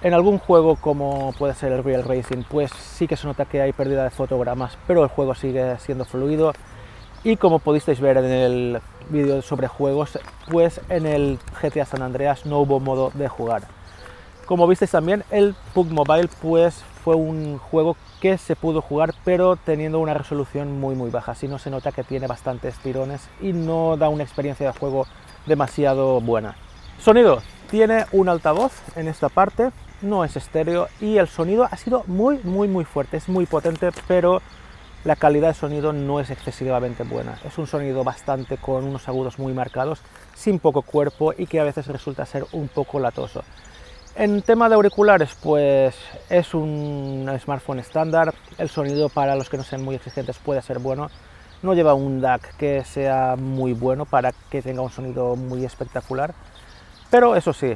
En 0.00 0.14
algún 0.14 0.38
juego 0.38 0.76
como 0.76 1.34
puede 1.36 1.54
ser 1.54 1.72
el 1.72 1.82
Real 1.82 2.04
Racing, 2.04 2.44
pues 2.48 2.70
sí 2.70 3.08
que 3.08 3.16
se 3.16 3.26
nota 3.26 3.46
que 3.46 3.60
hay 3.60 3.72
pérdida 3.72 4.04
de 4.04 4.10
fotogramas, 4.10 4.78
pero 4.86 5.02
el 5.02 5.08
juego 5.08 5.34
sigue 5.34 5.76
siendo 5.80 6.04
fluido. 6.04 6.52
Y 7.24 7.36
como 7.36 7.58
pudisteis 7.58 8.00
ver 8.00 8.18
en 8.18 8.26
el 8.26 8.80
vídeo 9.08 9.42
sobre 9.42 9.66
juegos, 9.66 10.20
pues 10.48 10.80
en 10.88 11.04
el 11.04 11.40
GTA 11.60 11.84
San 11.84 12.02
Andreas 12.02 12.46
no 12.46 12.60
hubo 12.60 12.78
modo 12.78 13.10
de 13.14 13.26
jugar. 13.26 13.62
Como 14.46 14.68
visteis 14.68 14.92
también, 14.92 15.24
el 15.32 15.56
PUG 15.74 15.88
Mobile 15.88 16.28
pues 16.40 16.84
fue 17.02 17.16
un 17.16 17.58
juego 17.58 17.96
que 18.20 18.38
se 18.38 18.54
pudo 18.54 18.82
jugar 18.82 19.14
pero 19.24 19.56
teniendo 19.56 19.98
una 19.98 20.14
resolución 20.14 20.78
muy 20.78 20.94
muy 20.94 21.10
baja, 21.10 21.32
así 21.32 21.48
no 21.48 21.58
se 21.58 21.70
nota 21.70 21.90
que 21.90 22.04
tiene 22.04 22.28
bastantes 22.28 22.78
tirones 22.78 23.28
y 23.40 23.52
no 23.52 23.96
da 23.96 24.10
una 24.10 24.22
experiencia 24.22 24.66
de 24.66 24.78
juego 24.78 25.06
demasiado 25.46 26.20
buena. 26.20 26.56
Sonido, 27.00 27.42
tiene 27.70 28.06
un 28.12 28.28
altavoz 28.28 28.72
en 28.96 29.08
esta 29.08 29.28
parte, 29.28 29.70
no 30.02 30.24
es 30.24 30.36
estéreo 30.36 30.88
y 31.00 31.18
el 31.18 31.28
sonido 31.28 31.68
ha 31.70 31.76
sido 31.76 32.04
muy 32.06 32.38
muy 32.42 32.68
muy 32.68 32.84
fuerte, 32.84 33.16
es 33.16 33.28
muy 33.28 33.46
potente 33.46 33.90
pero 34.08 34.40
la 35.04 35.16
calidad 35.16 35.48
de 35.48 35.54
sonido 35.54 35.92
no 35.92 36.20
es 36.20 36.30
excesivamente 36.30 37.04
buena. 37.04 37.38
Es 37.44 37.56
un 37.56 37.66
sonido 37.66 38.04
bastante 38.04 38.58
con 38.58 38.84
unos 38.84 39.08
agudos 39.08 39.38
muy 39.38 39.54
marcados, 39.54 40.00
sin 40.34 40.58
poco 40.58 40.82
cuerpo 40.82 41.32
y 41.36 41.46
que 41.46 41.60
a 41.60 41.64
veces 41.64 41.86
resulta 41.86 42.26
ser 42.26 42.44
un 42.52 42.68
poco 42.68 43.00
latoso. 43.00 43.42
En 44.16 44.42
tema 44.42 44.68
de 44.68 44.74
auriculares, 44.74 45.34
pues 45.42 45.94
es 46.28 46.52
un 46.52 47.30
smartphone 47.40 47.78
estándar. 47.78 48.34
El 48.58 48.68
sonido 48.68 49.08
para 49.08 49.36
los 49.36 49.48
que 49.48 49.56
no 49.56 49.62
sean 49.62 49.82
muy 49.82 49.94
exigentes 49.94 50.36
puede 50.38 50.60
ser 50.60 50.80
bueno. 50.80 51.08
No 51.62 51.74
lleva 51.74 51.94
un 51.94 52.20
DAC 52.20 52.56
que 52.56 52.84
sea 52.84 53.36
muy 53.36 53.72
bueno 53.72 54.06
para 54.06 54.32
que 54.50 54.62
tenga 54.62 54.80
un 54.82 54.90
sonido 54.90 55.36
muy 55.36 55.64
espectacular. 55.64 56.34
Pero 57.10 57.36
eso 57.36 57.52
sí, 57.52 57.74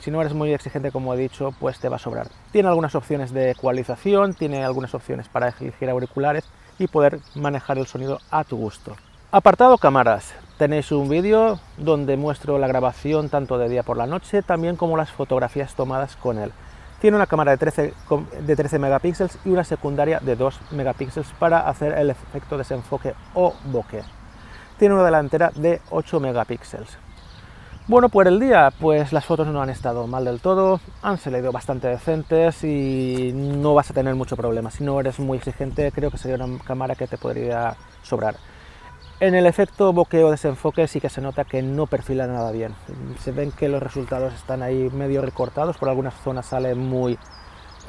si 0.00 0.10
no 0.10 0.20
eres 0.20 0.34
muy 0.34 0.52
exigente 0.52 0.92
como 0.92 1.14
he 1.14 1.16
dicho, 1.16 1.52
pues 1.58 1.78
te 1.80 1.88
va 1.88 1.96
a 1.96 1.98
sobrar. 1.98 2.28
Tiene 2.52 2.68
algunas 2.68 2.94
opciones 2.94 3.32
de 3.32 3.52
ecualización, 3.52 4.34
tiene 4.34 4.64
algunas 4.64 4.94
opciones 4.94 5.28
para 5.28 5.48
elegir 5.48 5.90
auriculares 5.90 6.44
y 6.78 6.86
poder 6.86 7.20
manejar 7.34 7.78
el 7.78 7.86
sonido 7.86 8.20
a 8.30 8.44
tu 8.44 8.56
gusto. 8.56 8.96
Apartado 9.32 9.78
cámaras. 9.78 10.32
Tenéis 10.58 10.92
un 10.92 11.08
vídeo 11.08 11.58
donde 11.76 12.16
muestro 12.16 12.58
la 12.58 12.68
grabación 12.68 13.28
tanto 13.28 13.58
de 13.58 13.68
día 13.68 13.82
por 13.82 13.96
la 13.96 14.06
noche, 14.06 14.42
también 14.42 14.76
como 14.76 14.96
las 14.96 15.10
fotografías 15.10 15.74
tomadas 15.74 16.14
con 16.14 16.38
él. 16.38 16.52
Tiene 17.04 17.18
una 17.18 17.26
cámara 17.26 17.50
de 17.50 17.58
13, 17.58 17.92
de 18.46 18.56
13 18.56 18.78
megapíxeles 18.78 19.38
y 19.44 19.50
una 19.50 19.62
secundaria 19.62 20.20
de 20.20 20.36
2 20.36 20.58
megapíxeles 20.70 21.28
para 21.38 21.68
hacer 21.68 21.92
el 21.98 22.08
efecto 22.08 22.56
desenfoque 22.56 23.12
o 23.34 23.52
bokeh. 23.66 24.00
Tiene 24.78 24.94
una 24.94 25.04
delantera 25.04 25.52
de 25.54 25.82
8 25.90 26.18
megapíxeles. 26.18 26.96
Bueno, 27.88 28.08
por 28.08 28.26
el 28.26 28.40
día, 28.40 28.72
pues 28.80 29.12
las 29.12 29.26
fotos 29.26 29.46
no 29.48 29.60
han 29.60 29.68
estado 29.68 30.06
mal 30.06 30.24
del 30.24 30.40
todo, 30.40 30.80
han 31.02 31.18
salido 31.18 31.52
bastante 31.52 31.88
decentes 31.88 32.64
y 32.64 33.32
no 33.34 33.74
vas 33.74 33.90
a 33.90 33.92
tener 33.92 34.14
mucho 34.14 34.34
problema. 34.34 34.70
Si 34.70 34.82
no 34.82 34.98
eres 34.98 35.18
muy 35.18 35.36
exigente, 35.36 35.92
creo 35.92 36.10
que 36.10 36.16
sería 36.16 36.42
una 36.42 36.58
cámara 36.64 36.94
que 36.94 37.06
te 37.06 37.18
podría 37.18 37.76
sobrar. 38.02 38.36
En 39.20 39.34
el 39.34 39.46
efecto 39.46 39.92
bokeh 39.92 40.24
o 40.24 40.30
desenfoque 40.30 40.88
sí 40.88 41.00
que 41.00 41.08
se 41.08 41.20
nota 41.20 41.44
que 41.44 41.62
no 41.62 41.86
perfila 41.86 42.26
nada 42.26 42.50
bien. 42.50 42.74
Se 43.20 43.30
ven 43.30 43.52
que 43.52 43.68
los 43.68 43.82
resultados 43.82 44.34
están 44.34 44.62
ahí 44.62 44.90
medio 44.90 45.22
recortados, 45.22 45.76
por 45.76 45.88
algunas 45.88 46.14
zonas 46.14 46.46
sale 46.46 46.74
muy 46.74 47.18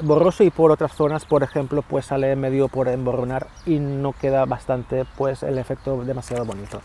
borroso 0.00 0.44
y 0.44 0.50
por 0.50 0.70
otras 0.70 0.92
zonas, 0.92 1.24
por 1.24 1.42
ejemplo, 1.42 1.82
pues 1.82 2.06
sale 2.06 2.36
medio 2.36 2.68
por 2.68 2.88
emborronar 2.88 3.48
y 3.64 3.78
no 3.78 4.12
queda 4.12 4.44
bastante 4.44 5.04
pues 5.16 5.42
el 5.42 5.58
efecto 5.58 6.04
demasiado 6.04 6.44
bonito. 6.44 6.80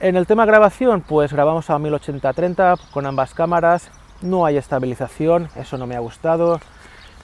En 0.00 0.16
el 0.16 0.26
tema 0.26 0.44
grabación, 0.44 1.00
pues 1.00 1.32
grabamos 1.32 1.70
a 1.70 1.78
1080-30 1.78 2.78
con 2.92 3.06
ambas 3.06 3.34
cámaras, 3.34 3.90
no 4.22 4.46
hay 4.46 4.58
estabilización, 4.58 5.48
eso 5.56 5.76
no 5.76 5.86
me 5.86 5.96
ha 5.96 6.00
gustado. 6.00 6.60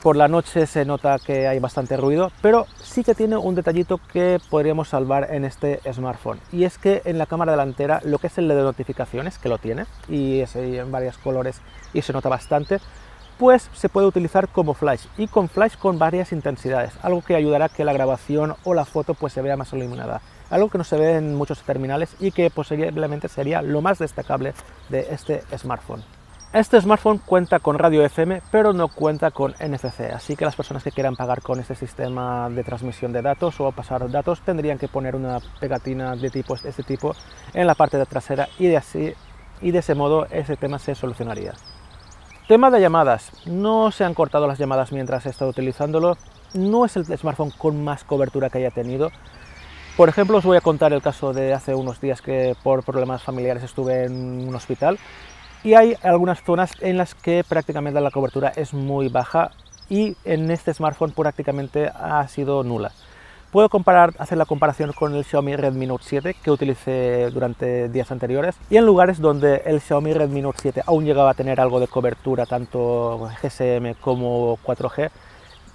Por 0.02 0.16
la 0.16 0.28
noche 0.28 0.66
se 0.66 0.86
nota 0.86 1.18
que 1.18 1.46
hay 1.46 1.58
bastante 1.58 1.96
ruido, 1.98 2.32
pero 2.40 2.66
sí 2.82 3.04
que 3.04 3.14
tiene 3.14 3.36
un 3.36 3.54
detallito 3.54 4.00
que 4.12 4.40
podríamos 4.48 4.88
salvar 4.88 5.28
en 5.30 5.44
este 5.44 5.80
smartphone. 5.92 6.40
Y 6.52 6.64
es 6.64 6.78
que 6.78 7.02
en 7.04 7.18
la 7.18 7.26
cámara 7.26 7.52
delantera, 7.52 8.00
lo 8.04 8.18
que 8.18 8.28
es 8.28 8.38
el 8.38 8.48
de 8.48 8.54
notificaciones, 8.54 9.36
que 9.36 9.50
lo 9.50 9.58
tiene, 9.58 9.84
y 10.08 10.40
es 10.40 10.56
en 10.56 10.90
varios 10.90 11.18
colores 11.18 11.60
y 11.92 12.00
se 12.00 12.14
nota 12.14 12.30
bastante, 12.30 12.78
pues 13.38 13.68
se 13.74 13.90
puede 13.90 14.06
utilizar 14.06 14.48
como 14.48 14.72
flash 14.72 15.04
y 15.18 15.26
con 15.26 15.50
flash 15.50 15.76
con 15.76 15.98
varias 15.98 16.32
intensidades, 16.32 16.92
algo 17.02 17.22
que 17.22 17.36
ayudará 17.36 17.66
a 17.66 17.68
que 17.68 17.84
la 17.84 17.92
grabación 17.92 18.54
o 18.64 18.72
la 18.72 18.86
foto 18.86 19.12
pues 19.12 19.34
se 19.34 19.42
vea 19.42 19.56
más 19.56 19.72
iluminada 19.74 20.22
algo 20.50 20.68
que 20.68 20.78
no 20.78 20.84
se 20.84 20.96
ve 20.96 21.16
en 21.16 21.34
muchos 21.36 21.62
terminales 21.62 22.16
y 22.18 22.32
que 22.32 22.50
posiblemente 22.50 23.28
sería 23.28 23.62
lo 23.62 23.80
más 23.80 23.98
destacable 23.98 24.52
de 24.88 25.06
este 25.12 25.42
smartphone. 25.56 26.02
Este 26.52 26.80
smartphone 26.80 27.18
cuenta 27.18 27.60
con 27.60 27.78
radio 27.78 28.04
FM, 28.04 28.42
pero 28.50 28.72
no 28.72 28.88
cuenta 28.88 29.30
con 29.30 29.52
NFC, 29.52 30.12
así 30.12 30.34
que 30.34 30.44
las 30.44 30.56
personas 30.56 30.82
que 30.82 30.90
quieran 30.90 31.14
pagar 31.14 31.42
con 31.42 31.60
este 31.60 31.76
sistema 31.76 32.50
de 32.50 32.64
transmisión 32.64 33.12
de 33.12 33.22
datos 33.22 33.60
o 33.60 33.70
pasar 33.70 34.10
datos 34.10 34.40
tendrían 34.40 34.76
que 34.76 34.88
poner 34.88 35.14
una 35.14 35.38
pegatina 35.60 36.16
de 36.16 36.28
tipo 36.28 36.56
este 36.56 36.82
tipo 36.82 37.14
en 37.54 37.68
la 37.68 37.76
parte 37.76 37.98
de 37.98 38.06
trasera 38.06 38.48
y 38.58 38.66
de 38.66 38.76
así 38.78 39.14
y 39.60 39.70
de 39.70 39.78
ese 39.78 39.94
modo 39.94 40.26
ese 40.28 40.56
tema 40.56 40.80
se 40.80 40.96
solucionaría. 40.96 41.54
Tema 42.48 42.68
de 42.72 42.80
llamadas. 42.80 43.30
No 43.46 43.92
se 43.92 44.02
han 44.02 44.14
cortado 44.14 44.48
las 44.48 44.58
llamadas 44.58 44.90
mientras 44.90 45.26
he 45.26 45.30
estado 45.30 45.52
utilizándolo. 45.52 46.16
No 46.54 46.84
es 46.84 46.96
el 46.96 47.04
smartphone 47.16 47.52
con 47.56 47.84
más 47.84 48.02
cobertura 48.02 48.50
que 48.50 48.58
haya 48.58 48.72
tenido, 48.72 49.12
por 50.00 50.08
ejemplo, 50.08 50.38
os 50.38 50.44
voy 50.46 50.56
a 50.56 50.62
contar 50.62 50.94
el 50.94 51.02
caso 51.02 51.34
de 51.34 51.52
hace 51.52 51.74
unos 51.74 52.00
días 52.00 52.22
que 52.22 52.56
por 52.62 52.82
problemas 52.84 53.22
familiares 53.22 53.62
estuve 53.62 54.04
en 54.04 54.48
un 54.48 54.54
hospital 54.54 54.98
y 55.62 55.74
hay 55.74 55.96
algunas 56.02 56.42
zonas 56.42 56.72
en 56.80 56.96
las 56.96 57.14
que 57.14 57.44
prácticamente 57.46 58.00
la 58.00 58.10
cobertura 58.10 58.52
es 58.56 58.72
muy 58.72 59.08
baja 59.08 59.50
y 59.88 60.16
en 60.24 60.50
este 60.50 60.72
smartphone 60.72 61.12
prácticamente 61.12 61.88
ha 61.88 62.26
sido 62.28 62.62
nula. 62.62 62.92
Puedo 63.50 63.68
comparar, 63.68 64.14
hacer 64.18 64.38
la 64.38 64.44
comparación 64.44 64.92
con 64.92 65.14
el 65.14 65.24
Xiaomi 65.24 65.56
Redmi 65.56 65.86
Note 65.86 66.04
7 66.06 66.36
que 66.42 66.50
utilicé 66.52 67.30
durante 67.30 67.88
días 67.88 68.12
anteriores 68.12 68.54
y 68.70 68.76
en 68.76 68.86
lugares 68.86 69.18
donde 69.18 69.62
el 69.66 69.80
Xiaomi 69.80 70.14
Redmi 70.14 70.40
Note 70.40 70.58
7 70.62 70.82
aún 70.86 71.04
llegaba 71.04 71.30
a 71.30 71.34
tener 71.34 71.60
algo 71.60 71.80
de 71.80 71.88
cobertura 71.88 72.46
tanto 72.46 73.28
GSM 73.42 73.94
como 74.00 74.56
4G, 74.58 75.10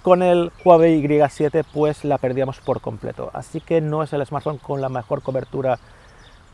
con 0.00 0.22
el 0.22 0.52
Huawei 0.64 1.02
Y7 1.02 1.64
pues 1.70 2.04
la 2.04 2.16
perdíamos 2.16 2.60
por 2.60 2.80
completo, 2.80 3.30
así 3.34 3.60
que 3.60 3.82
no 3.82 4.02
es 4.02 4.12
el 4.14 4.24
smartphone 4.24 4.56
con 4.58 4.80
la 4.80 4.88
mejor 4.88 5.20
cobertura 5.20 5.78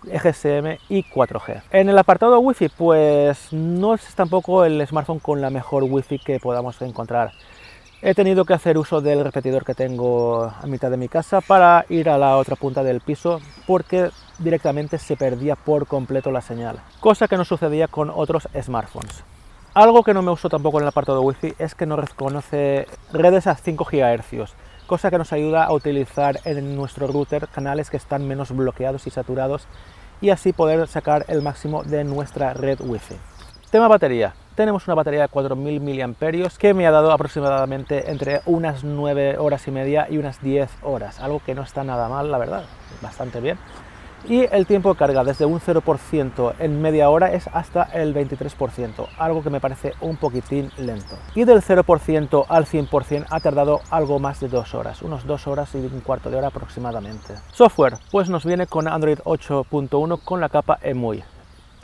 GSM 0.04 0.78
y 0.88 1.04
4G. 1.04 1.62
En 1.70 1.88
el 1.88 1.98
apartado 1.98 2.38
Wi-Fi 2.40 2.68
pues 2.70 3.52
no 3.52 3.94
es 3.94 4.14
tampoco 4.14 4.64
el 4.64 4.86
smartphone 4.86 5.18
con 5.18 5.40
la 5.40 5.50
mejor 5.50 5.84
Wi-Fi 5.84 6.18
que 6.18 6.40
podamos 6.40 6.80
encontrar. 6.82 7.32
He 8.04 8.14
tenido 8.14 8.44
que 8.44 8.54
hacer 8.54 8.78
uso 8.78 9.00
del 9.00 9.22
repetidor 9.22 9.64
que 9.64 9.74
tengo 9.74 10.42
a 10.42 10.66
mitad 10.66 10.90
de 10.90 10.96
mi 10.96 11.08
casa 11.08 11.40
para 11.40 11.86
ir 11.88 12.08
a 12.08 12.18
la 12.18 12.36
otra 12.36 12.56
punta 12.56 12.82
del 12.82 13.00
piso 13.00 13.40
porque 13.66 14.10
directamente 14.40 14.98
se 14.98 15.16
perdía 15.16 15.54
por 15.54 15.86
completo 15.86 16.32
la 16.32 16.40
señal, 16.40 16.80
cosa 16.98 17.28
que 17.28 17.36
no 17.36 17.44
sucedía 17.44 17.86
con 17.86 18.10
otros 18.10 18.48
smartphones. 18.60 19.22
Algo 19.74 20.02
que 20.02 20.14
no 20.14 20.20
me 20.20 20.30
gustó 20.30 20.48
tampoco 20.48 20.78
en 20.78 20.82
el 20.82 20.88
apartado 20.88 21.22
Wi-Fi 21.22 21.54
es 21.58 21.74
que 21.74 21.86
no 21.86 21.96
reconoce 21.96 22.86
redes 23.12 23.46
a 23.46 23.54
5 23.54 23.84
GHz, 23.84 24.52
cosa 24.86 25.10
que 25.10 25.18
nos 25.18 25.32
ayuda 25.32 25.64
a 25.64 25.72
utilizar 25.72 26.40
en 26.44 26.76
nuestro 26.76 27.06
router 27.06 27.48
canales 27.48 27.90
que 27.90 27.96
están 27.96 28.26
menos 28.26 28.50
bloqueados 28.50 29.06
y 29.06 29.10
saturados 29.10 29.66
y 30.20 30.30
así 30.30 30.52
poder 30.52 30.86
sacar 30.88 31.24
el 31.28 31.42
máximo 31.42 31.82
de 31.82 32.04
nuestra 32.04 32.54
red 32.54 32.80
Wi-Fi. 32.80 33.16
Tema 33.70 33.88
batería. 33.88 34.34
Tenemos 34.54 34.86
una 34.86 34.94
batería 34.94 35.22
de 35.22 35.28
4000 35.28 35.80
mAh 35.80 36.50
que 36.58 36.74
me 36.74 36.86
ha 36.86 36.90
dado 36.90 37.10
aproximadamente 37.10 38.10
entre 38.10 38.42
unas 38.44 38.84
9 38.84 39.38
horas 39.38 39.66
y 39.66 39.70
media 39.70 40.06
y 40.10 40.18
unas 40.18 40.42
10 40.42 40.70
horas, 40.82 41.20
algo 41.20 41.40
que 41.44 41.54
no 41.54 41.62
está 41.62 41.82
nada 41.82 42.08
mal, 42.08 42.30
la 42.30 42.36
verdad, 42.36 42.64
bastante 43.00 43.40
bien 43.40 43.56
y 44.28 44.46
el 44.52 44.66
tiempo 44.66 44.92
de 44.92 44.98
carga 44.98 45.24
desde 45.24 45.44
un 45.44 45.60
0% 45.60 46.54
en 46.58 46.80
media 46.80 47.10
hora 47.10 47.32
es 47.32 47.48
hasta 47.52 47.82
el 47.82 48.14
23%, 48.14 49.06
algo 49.18 49.42
que 49.42 49.50
me 49.50 49.60
parece 49.60 49.94
un 50.00 50.16
poquitín 50.16 50.70
lento. 50.78 51.16
Y 51.34 51.44
del 51.44 51.62
0% 51.62 52.46
al 52.48 52.66
100% 52.66 53.26
ha 53.30 53.40
tardado 53.40 53.80
algo 53.90 54.18
más 54.18 54.40
de 54.40 54.48
dos 54.48 54.74
horas, 54.74 55.02
unos 55.02 55.26
dos 55.26 55.46
horas 55.46 55.74
y 55.74 55.78
un 55.78 56.00
cuarto 56.00 56.30
de 56.30 56.36
hora 56.36 56.48
aproximadamente. 56.48 57.34
Software, 57.52 57.98
pues 58.10 58.28
nos 58.28 58.44
viene 58.44 58.66
con 58.66 58.88
Android 58.88 59.18
8.1 59.24 60.20
con 60.24 60.40
la 60.40 60.48
capa 60.48 60.78
EMUI. 60.82 61.22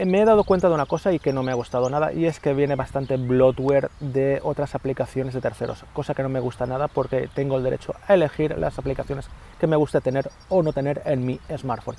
Me 0.07 0.21
he 0.21 0.25
dado 0.25 0.45
cuenta 0.45 0.69
de 0.69 0.75
una 0.75 0.87
cosa 0.87 1.12
y 1.12 1.19
que 1.19 1.33
no 1.33 1.43
me 1.43 1.50
ha 1.50 1.57
gustado 1.57 1.90
nada 1.90 2.12
y 2.12 2.26
es 2.26 2.38
que 2.38 2.55
viene 2.55 2.76
bastante 2.76 3.17
bloatware 3.17 3.90
de 3.99 4.38
otras 4.45 4.76
aplicaciones 4.76 5.35
de 5.35 5.40
terceros, 5.40 5.85
cosa 5.93 6.14
que 6.14 6.23
no 6.23 6.28
me 6.28 6.38
gusta 6.38 6.67
nada 6.67 6.87
porque 6.87 7.28
tengo 7.35 7.57
el 7.57 7.64
derecho 7.64 7.95
a 8.07 8.14
elegir 8.14 8.57
las 8.59 8.78
aplicaciones 8.78 9.28
que 9.59 9.67
me 9.67 9.75
guste 9.75 10.00
tener 10.00 10.31
o 10.50 10.62
no 10.62 10.73
tener 10.73 11.02
en 11.05 11.26
mi 11.26 11.40
smartphone. 11.57 11.97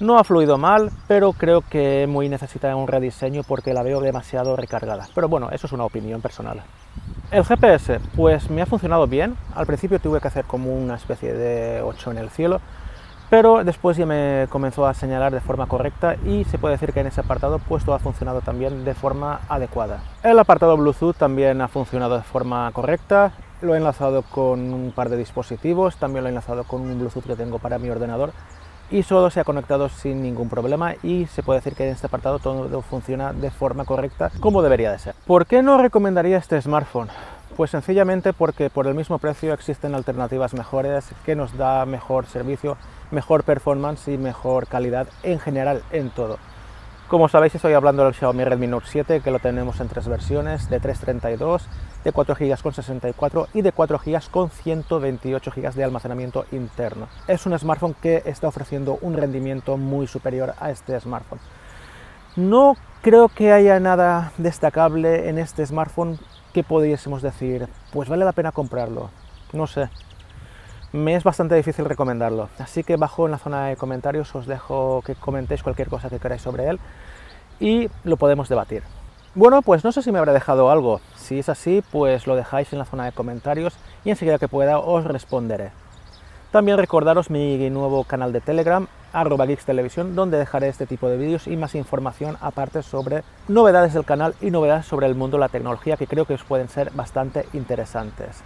No 0.00 0.18
ha 0.18 0.24
fluido 0.24 0.58
mal, 0.58 0.90
pero 1.08 1.32
creo 1.32 1.62
que 1.62 2.06
muy 2.06 2.28
necesita 2.28 2.76
un 2.76 2.88
rediseño 2.88 3.42
porque 3.42 3.72
la 3.72 3.82
veo 3.82 4.02
demasiado 4.02 4.54
recargada. 4.54 5.08
Pero 5.14 5.28
bueno, 5.28 5.48
eso 5.50 5.66
es 5.66 5.72
una 5.72 5.84
opinión 5.84 6.20
personal. 6.20 6.62
El 7.30 7.44
GPS, 7.44 8.00
pues 8.14 8.50
me 8.50 8.60
ha 8.60 8.66
funcionado 8.66 9.06
bien. 9.06 9.36
Al 9.54 9.66
principio 9.66 9.98
tuve 9.98 10.20
que 10.20 10.28
hacer 10.28 10.44
como 10.44 10.74
una 10.74 10.96
especie 10.96 11.32
de 11.32 11.80
8 11.80 12.10
en 12.10 12.18
el 12.18 12.28
cielo, 12.28 12.60
pero 13.34 13.64
después 13.64 13.96
ya 13.96 14.06
me 14.06 14.46
comenzó 14.48 14.86
a 14.86 14.94
señalar 14.94 15.32
de 15.32 15.40
forma 15.40 15.66
correcta 15.66 16.14
y 16.24 16.44
se 16.44 16.56
puede 16.56 16.76
decir 16.76 16.92
que 16.92 17.00
en 17.00 17.08
ese 17.08 17.20
apartado 17.20 17.58
pues 17.58 17.84
todo 17.84 17.96
ha 17.96 17.98
funcionado 17.98 18.42
también 18.42 18.84
de 18.84 18.94
forma 18.94 19.40
adecuada. 19.48 20.04
El 20.22 20.38
apartado 20.38 20.76
Bluetooth 20.76 21.16
también 21.16 21.60
ha 21.60 21.66
funcionado 21.66 22.16
de 22.16 22.22
forma 22.22 22.70
correcta, 22.70 23.32
lo 23.60 23.74
he 23.74 23.78
enlazado 23.78 24.22
con 24.22 24.72
un 24.72 24.92
par 24.92 25.08
de 25.08 25.16
dispositivos, 25.16 25.96
también 25.96 26.22
lo 26.22 26.28
he 26.28 26.30
enlazado 26.30 26.62
con 26.62 26.82
un 26.82 26.96
Bluetooth 26.96 27.24
que 27.24 27.34
tengo 27.34 27.58
para 27.58 27.80
mi 27.80 27.90
ordenador 27.90 28.30
y 28.88 29.02
solo 29.02 29.28
se 29.30 29.40
ha 29.40 29.44
conectado 29.44 29.88
sin 29.88 30.22
ningún 30.22 30.48
problema 30.48 30.94
y 31.02 31.26
se 31.26 31.42
puede 31.42 31.58
decir 31.58 31.74
que 31.74 31.88
en 31.88 31.90
este 31.92 32.06
apartado 32.06 32.38
todo 32.38 32.82
funciona 32.82 33.32
de 33.32 33.50
forma 33.50 33.84
correcta 33.84 34.30
como 34.38 34.62
debería 34.62 34.92
de 34.92 35.00
ser. 35.00 35.16
¿Por 35.26 35.46
qué 35.46 35.60
no 35.60 35.76
recomendaría 35.76 36.36
este 36.36 36.62
smartphone? 36.62 37.08
Pues 37.56 37.70
sencillamente 37.70 38.32
porque 38.32 38.68
por 38.68 38.88
el 38.88 38.94
mismo 38.94 39.18
precio 39.18 39.54
existen 39.54 39.94
alternativas 39.94 40.54
mejores 40.54 41.06
que 41.24 41.36
nos 41.36 41.56
da 41.56 41.86
mejor 41.86 42.26
servicio, 42.26 42.76
mejor 43.12 43.44
performance 43.44 44.08
y 44.08 44.18
mejor 44.18 44.66
calidad 44.66 45.06
en 45.22 45.38
general 45.38 45.82
en 45.92 46.10
todo. 46.10 46.38
Como 47.06 47.28
sabéis 47.28 47.54
estoy 47.54 47.74
hablando 47.74 48.04
del 48.04 48.14
Xiaomi 48.14 48.42
Redmi 48.42 48.66
Note 48.66 48.86
7 48.88 49.20
que 49.20 49.30
lo 49.30 49.38
tenemos 49.38 49.78
en 49.78 49.86
tres 49.86 50.08
versiones, 50.08 50.68
de 50.68 50.80
332, 50.80 51.68
de 52.02 52.10
4 52.10 52.34
GB 52.34 52.60
con 52.60 52.74
64 52.74 53.48
y 53.54 53.62
de 53.62 53.70
4 53.70 54.00
GB 54.04 54.30
con 54.32 54.50
128 54.50 55.52
GB 55.54 55.74
de 55.74 55.84
almacenamiento 55.84 56.46
interno. 56.50 57.06
Es 57.28 57.46
un 57.46 57.56
smartphone 57.56 57.94
que 57.94 58.22
está 58.24 58.48
ofreciendo 58.48 58.98
un 59.00 59.14
rendimiento 59.14 59.76
muy 59.76 60.08
superior 60.08 60.54
a 60.58 60.72
este 60.72 60.98
smartphone. 60.98 61.38
No 62.34 62.76
creo 63.00 63.28
que 63.28 63.52
haya 63.52 63.78
nada 63.78 64.32
destacable 64.38 65.28
en 65.28 65.38
este 65.38 65.64
smartphone 65.64 66.18
¿qué 66.54 66.62
pudiésemos 66.62 67.20
decir? 67.20 67.68
Pues 67.92 68.08
vale 68.08 68.24
la 68.24 68.32
pena 68.32 68.52
comprarlo. 68.52 69.10
No 69.52 69.66
sé. 69.66 69.90
Me 70.92 71.16
es 71.16 71.24
bastante 71.24 71.56
difícil 71.56 71.84
recomendarlo. 71.84 72.48
Así 72.58 72.84
que 72.84 72.96
bajo 72.96 73.26
en 73.26 73.32
la 73.32 73.38
zona 73.38 73.66
de 73.66 73.76
comentarios 73.76 74.32
os 74.36 74.46
dejo 74.46 75.02
que 75.04 75.16
comentéis 75.16 75.64
cualquier 75.64 75.88
cosa 75.88 76.08
que 76.08 76.20
queráis 76.20 76.42
sobre 76.42 76.68
él 76.68 76.78
y 77.58 77.90
lo 78.04 78.16
podemos 78.16 78.48
debatir. 78.48 78.84
Bueno, 79.34 79.62
pues 79.62 79.82
no 79.82 79.90
sé 79.90 80.00
si 80.00 80.12
me 80.12 80.20
habrá 80.20 80.32
dejado 80.32 80.70
algo. 80.70 81.00
Si 81.16 81.40
es 81.40 81.48
así, 81.48 81.82
pues 81.90 82.28
lo 82.28 82.36
dejáis 82.36 82.72
en 82.72 82.78
la 82.78 82.84
zona 82.84 83.04
de 83.04 83.12
comentarios 83.12 83.74
y 84.04 84.10
enseguida 84.10 84.38
que 84.38 84.46
pueda 84.46 84.78
os 84.78 85.04
responderé. 85.04 85.72
También 86.52 86.78
recordaros 86.78 87.30
mi 87.30 87.68
nuevo 87.68 88.04
canal 88.04 88.32
de 88.32 88.40
Telegram, 88.40 88.86
arroba 89.14 89.46
Geeks 89.46 89.64
Televisión, 89.64 90.14
donde 90.14 90.36
dejaré 90.36 90.68
este 90.68 90.86
tipo 90.86 91.08
de 91.08 91.16
vídeos 91.16 91.46
y 91.46 91.56
más 91.56 91.74
información 91.74 92.36
aparte 92.40 92.82
sobre 92.82 93.22
novedades 93.48 93.94
del 93.94 94.04
canal 94.04 94.34
y 94.40 94.50
novedades 94.50 94.86
sobre 94.86 95.06
el 95.06 95.14
mundo 95.14 95.36
de 95.36 95.42
la 95.42 95.48
tecnología 95.48 95.96
que 95.96 96.06
creo 96.06 96.26
que 96.26 96.34
os 96.34 96.44
pueden 96.44 96.68
ser 96.68 96.90
bastante 96.90 97.46
interesantes. 97.52 98.42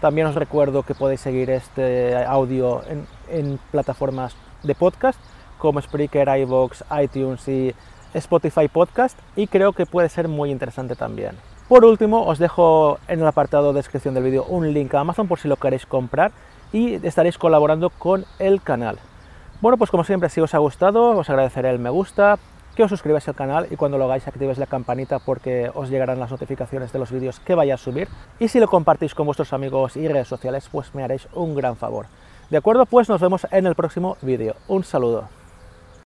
También 0.00 0.26
os 0.26 0.34
recuerdo 0.34 0.82
que 0.82 0.94
podéis 0.94 1.20
seguir 1.20 1.50
este 1.50 2.14
audio 2.24 2.82
en, 3.30 3.58
plataformas 3.70 4.36
de 4.62 4.74
podcast 4.74 5.18
como 5.58 5.80
Spreaker, 5.80 6.28
iVoox, 6.40 6.82
iTunes 7.02 7.48
y 7.48 7.74
Spotify 8.14 8.68
Podcast 8.68 9.18
y 9.34 9.46
creo 9.46 9.72
que 9.72 9.86
puede 9.86 10.08
ser 10.08 10.28
muy 10.28 10.50
interesante 10.50 10.94
también. 10.94 11.32
Por 11.68 11.84
último, 11.84 12.24
os 12.24 12.38
dejo 12.38 12.98
en 13.08 13.20
el 13.20 13.26
apartado 13.26 13.72
de 13.72 13.78
descripción 13.78 14.14
del 14.14 14.24
vídeo 14.24 14.44
un 14.44 14.72
link 14.72 14.94
a 14.94 15.00
Amazon 15.00 15.28
por 15.28 15.38
si 15.38 15.48
lo 15.48 15.56
queréis 15.56 15.84
comprar 15.84 16.32
y 16.72 16.94
estaréis 17.06 17.36
colaborando 17.36 17.90
con 17.90 18.24
el 18.38 18.62
canal. 18.62 18.98
Bueno, 19.60 19.76
pues 19.76 19.90
como 19.90 20.04
siempre, 20.04 20.28
si 20.28 20.40
os 20.40 20.54
ha 20.54 20.58
gustado, 20.58 21.18
os 21.18 21.28
agradeceré 21.28 21.70
el 21.70 21.80
me 21.80 21.90
gusta, 21.90 22.38
que 22.76 22.84
os 22.84 22.90
suscribáis 22.90 23.26
al 23.26 23.34
canal 23.34 23.66
y 23.68 23.74
cuando 23.74 23.98
lo 23.98 24.04
hagáis 24.04 24.28
activéis 24.28 24.56
la 24.56 24.66
campanita 24.66 25.18
porque 25.18 25.68
os 25.74 25.90
llegarán 25.90 26.20
las 26.20 26.30
notificaciones 26.30 26.92
de 26.92 27.00
los 27.00 27.10
vídeos 27.10 27.40
que 27.40 27.56
vaya 27.56 27.74
a 27.74 27.76
subir. 27.76 28.06
Y 28.38 28.46
si 28.46 28.60
lo 28.60 28.68
compartís 28.68 29.16
con 29.16 29.26
vuestros 29.26 29.52
amigos 29.52 29.96
y 29.96 30.06
redes 30.06 30.28
sociales, 30.28 30.68
pues 30.70 30.94
me 30.94 31.02
haréis 31.02 31.26
un 31.34 31.56
gran 31.56 31.74
favor. 31.74 32.06
¿De 32.50 32.56
acuerdo? 32.56 32.86
Pues 32.86 33.08
nos 33.08 33.20
vemos 33.20 33.48
en 33.50 33.66
el 33.66 33.74
próximo 33.74 34.16
vídeo. 34.22 34.54
Un 34.68 34.84
saludo. 34.84 35.37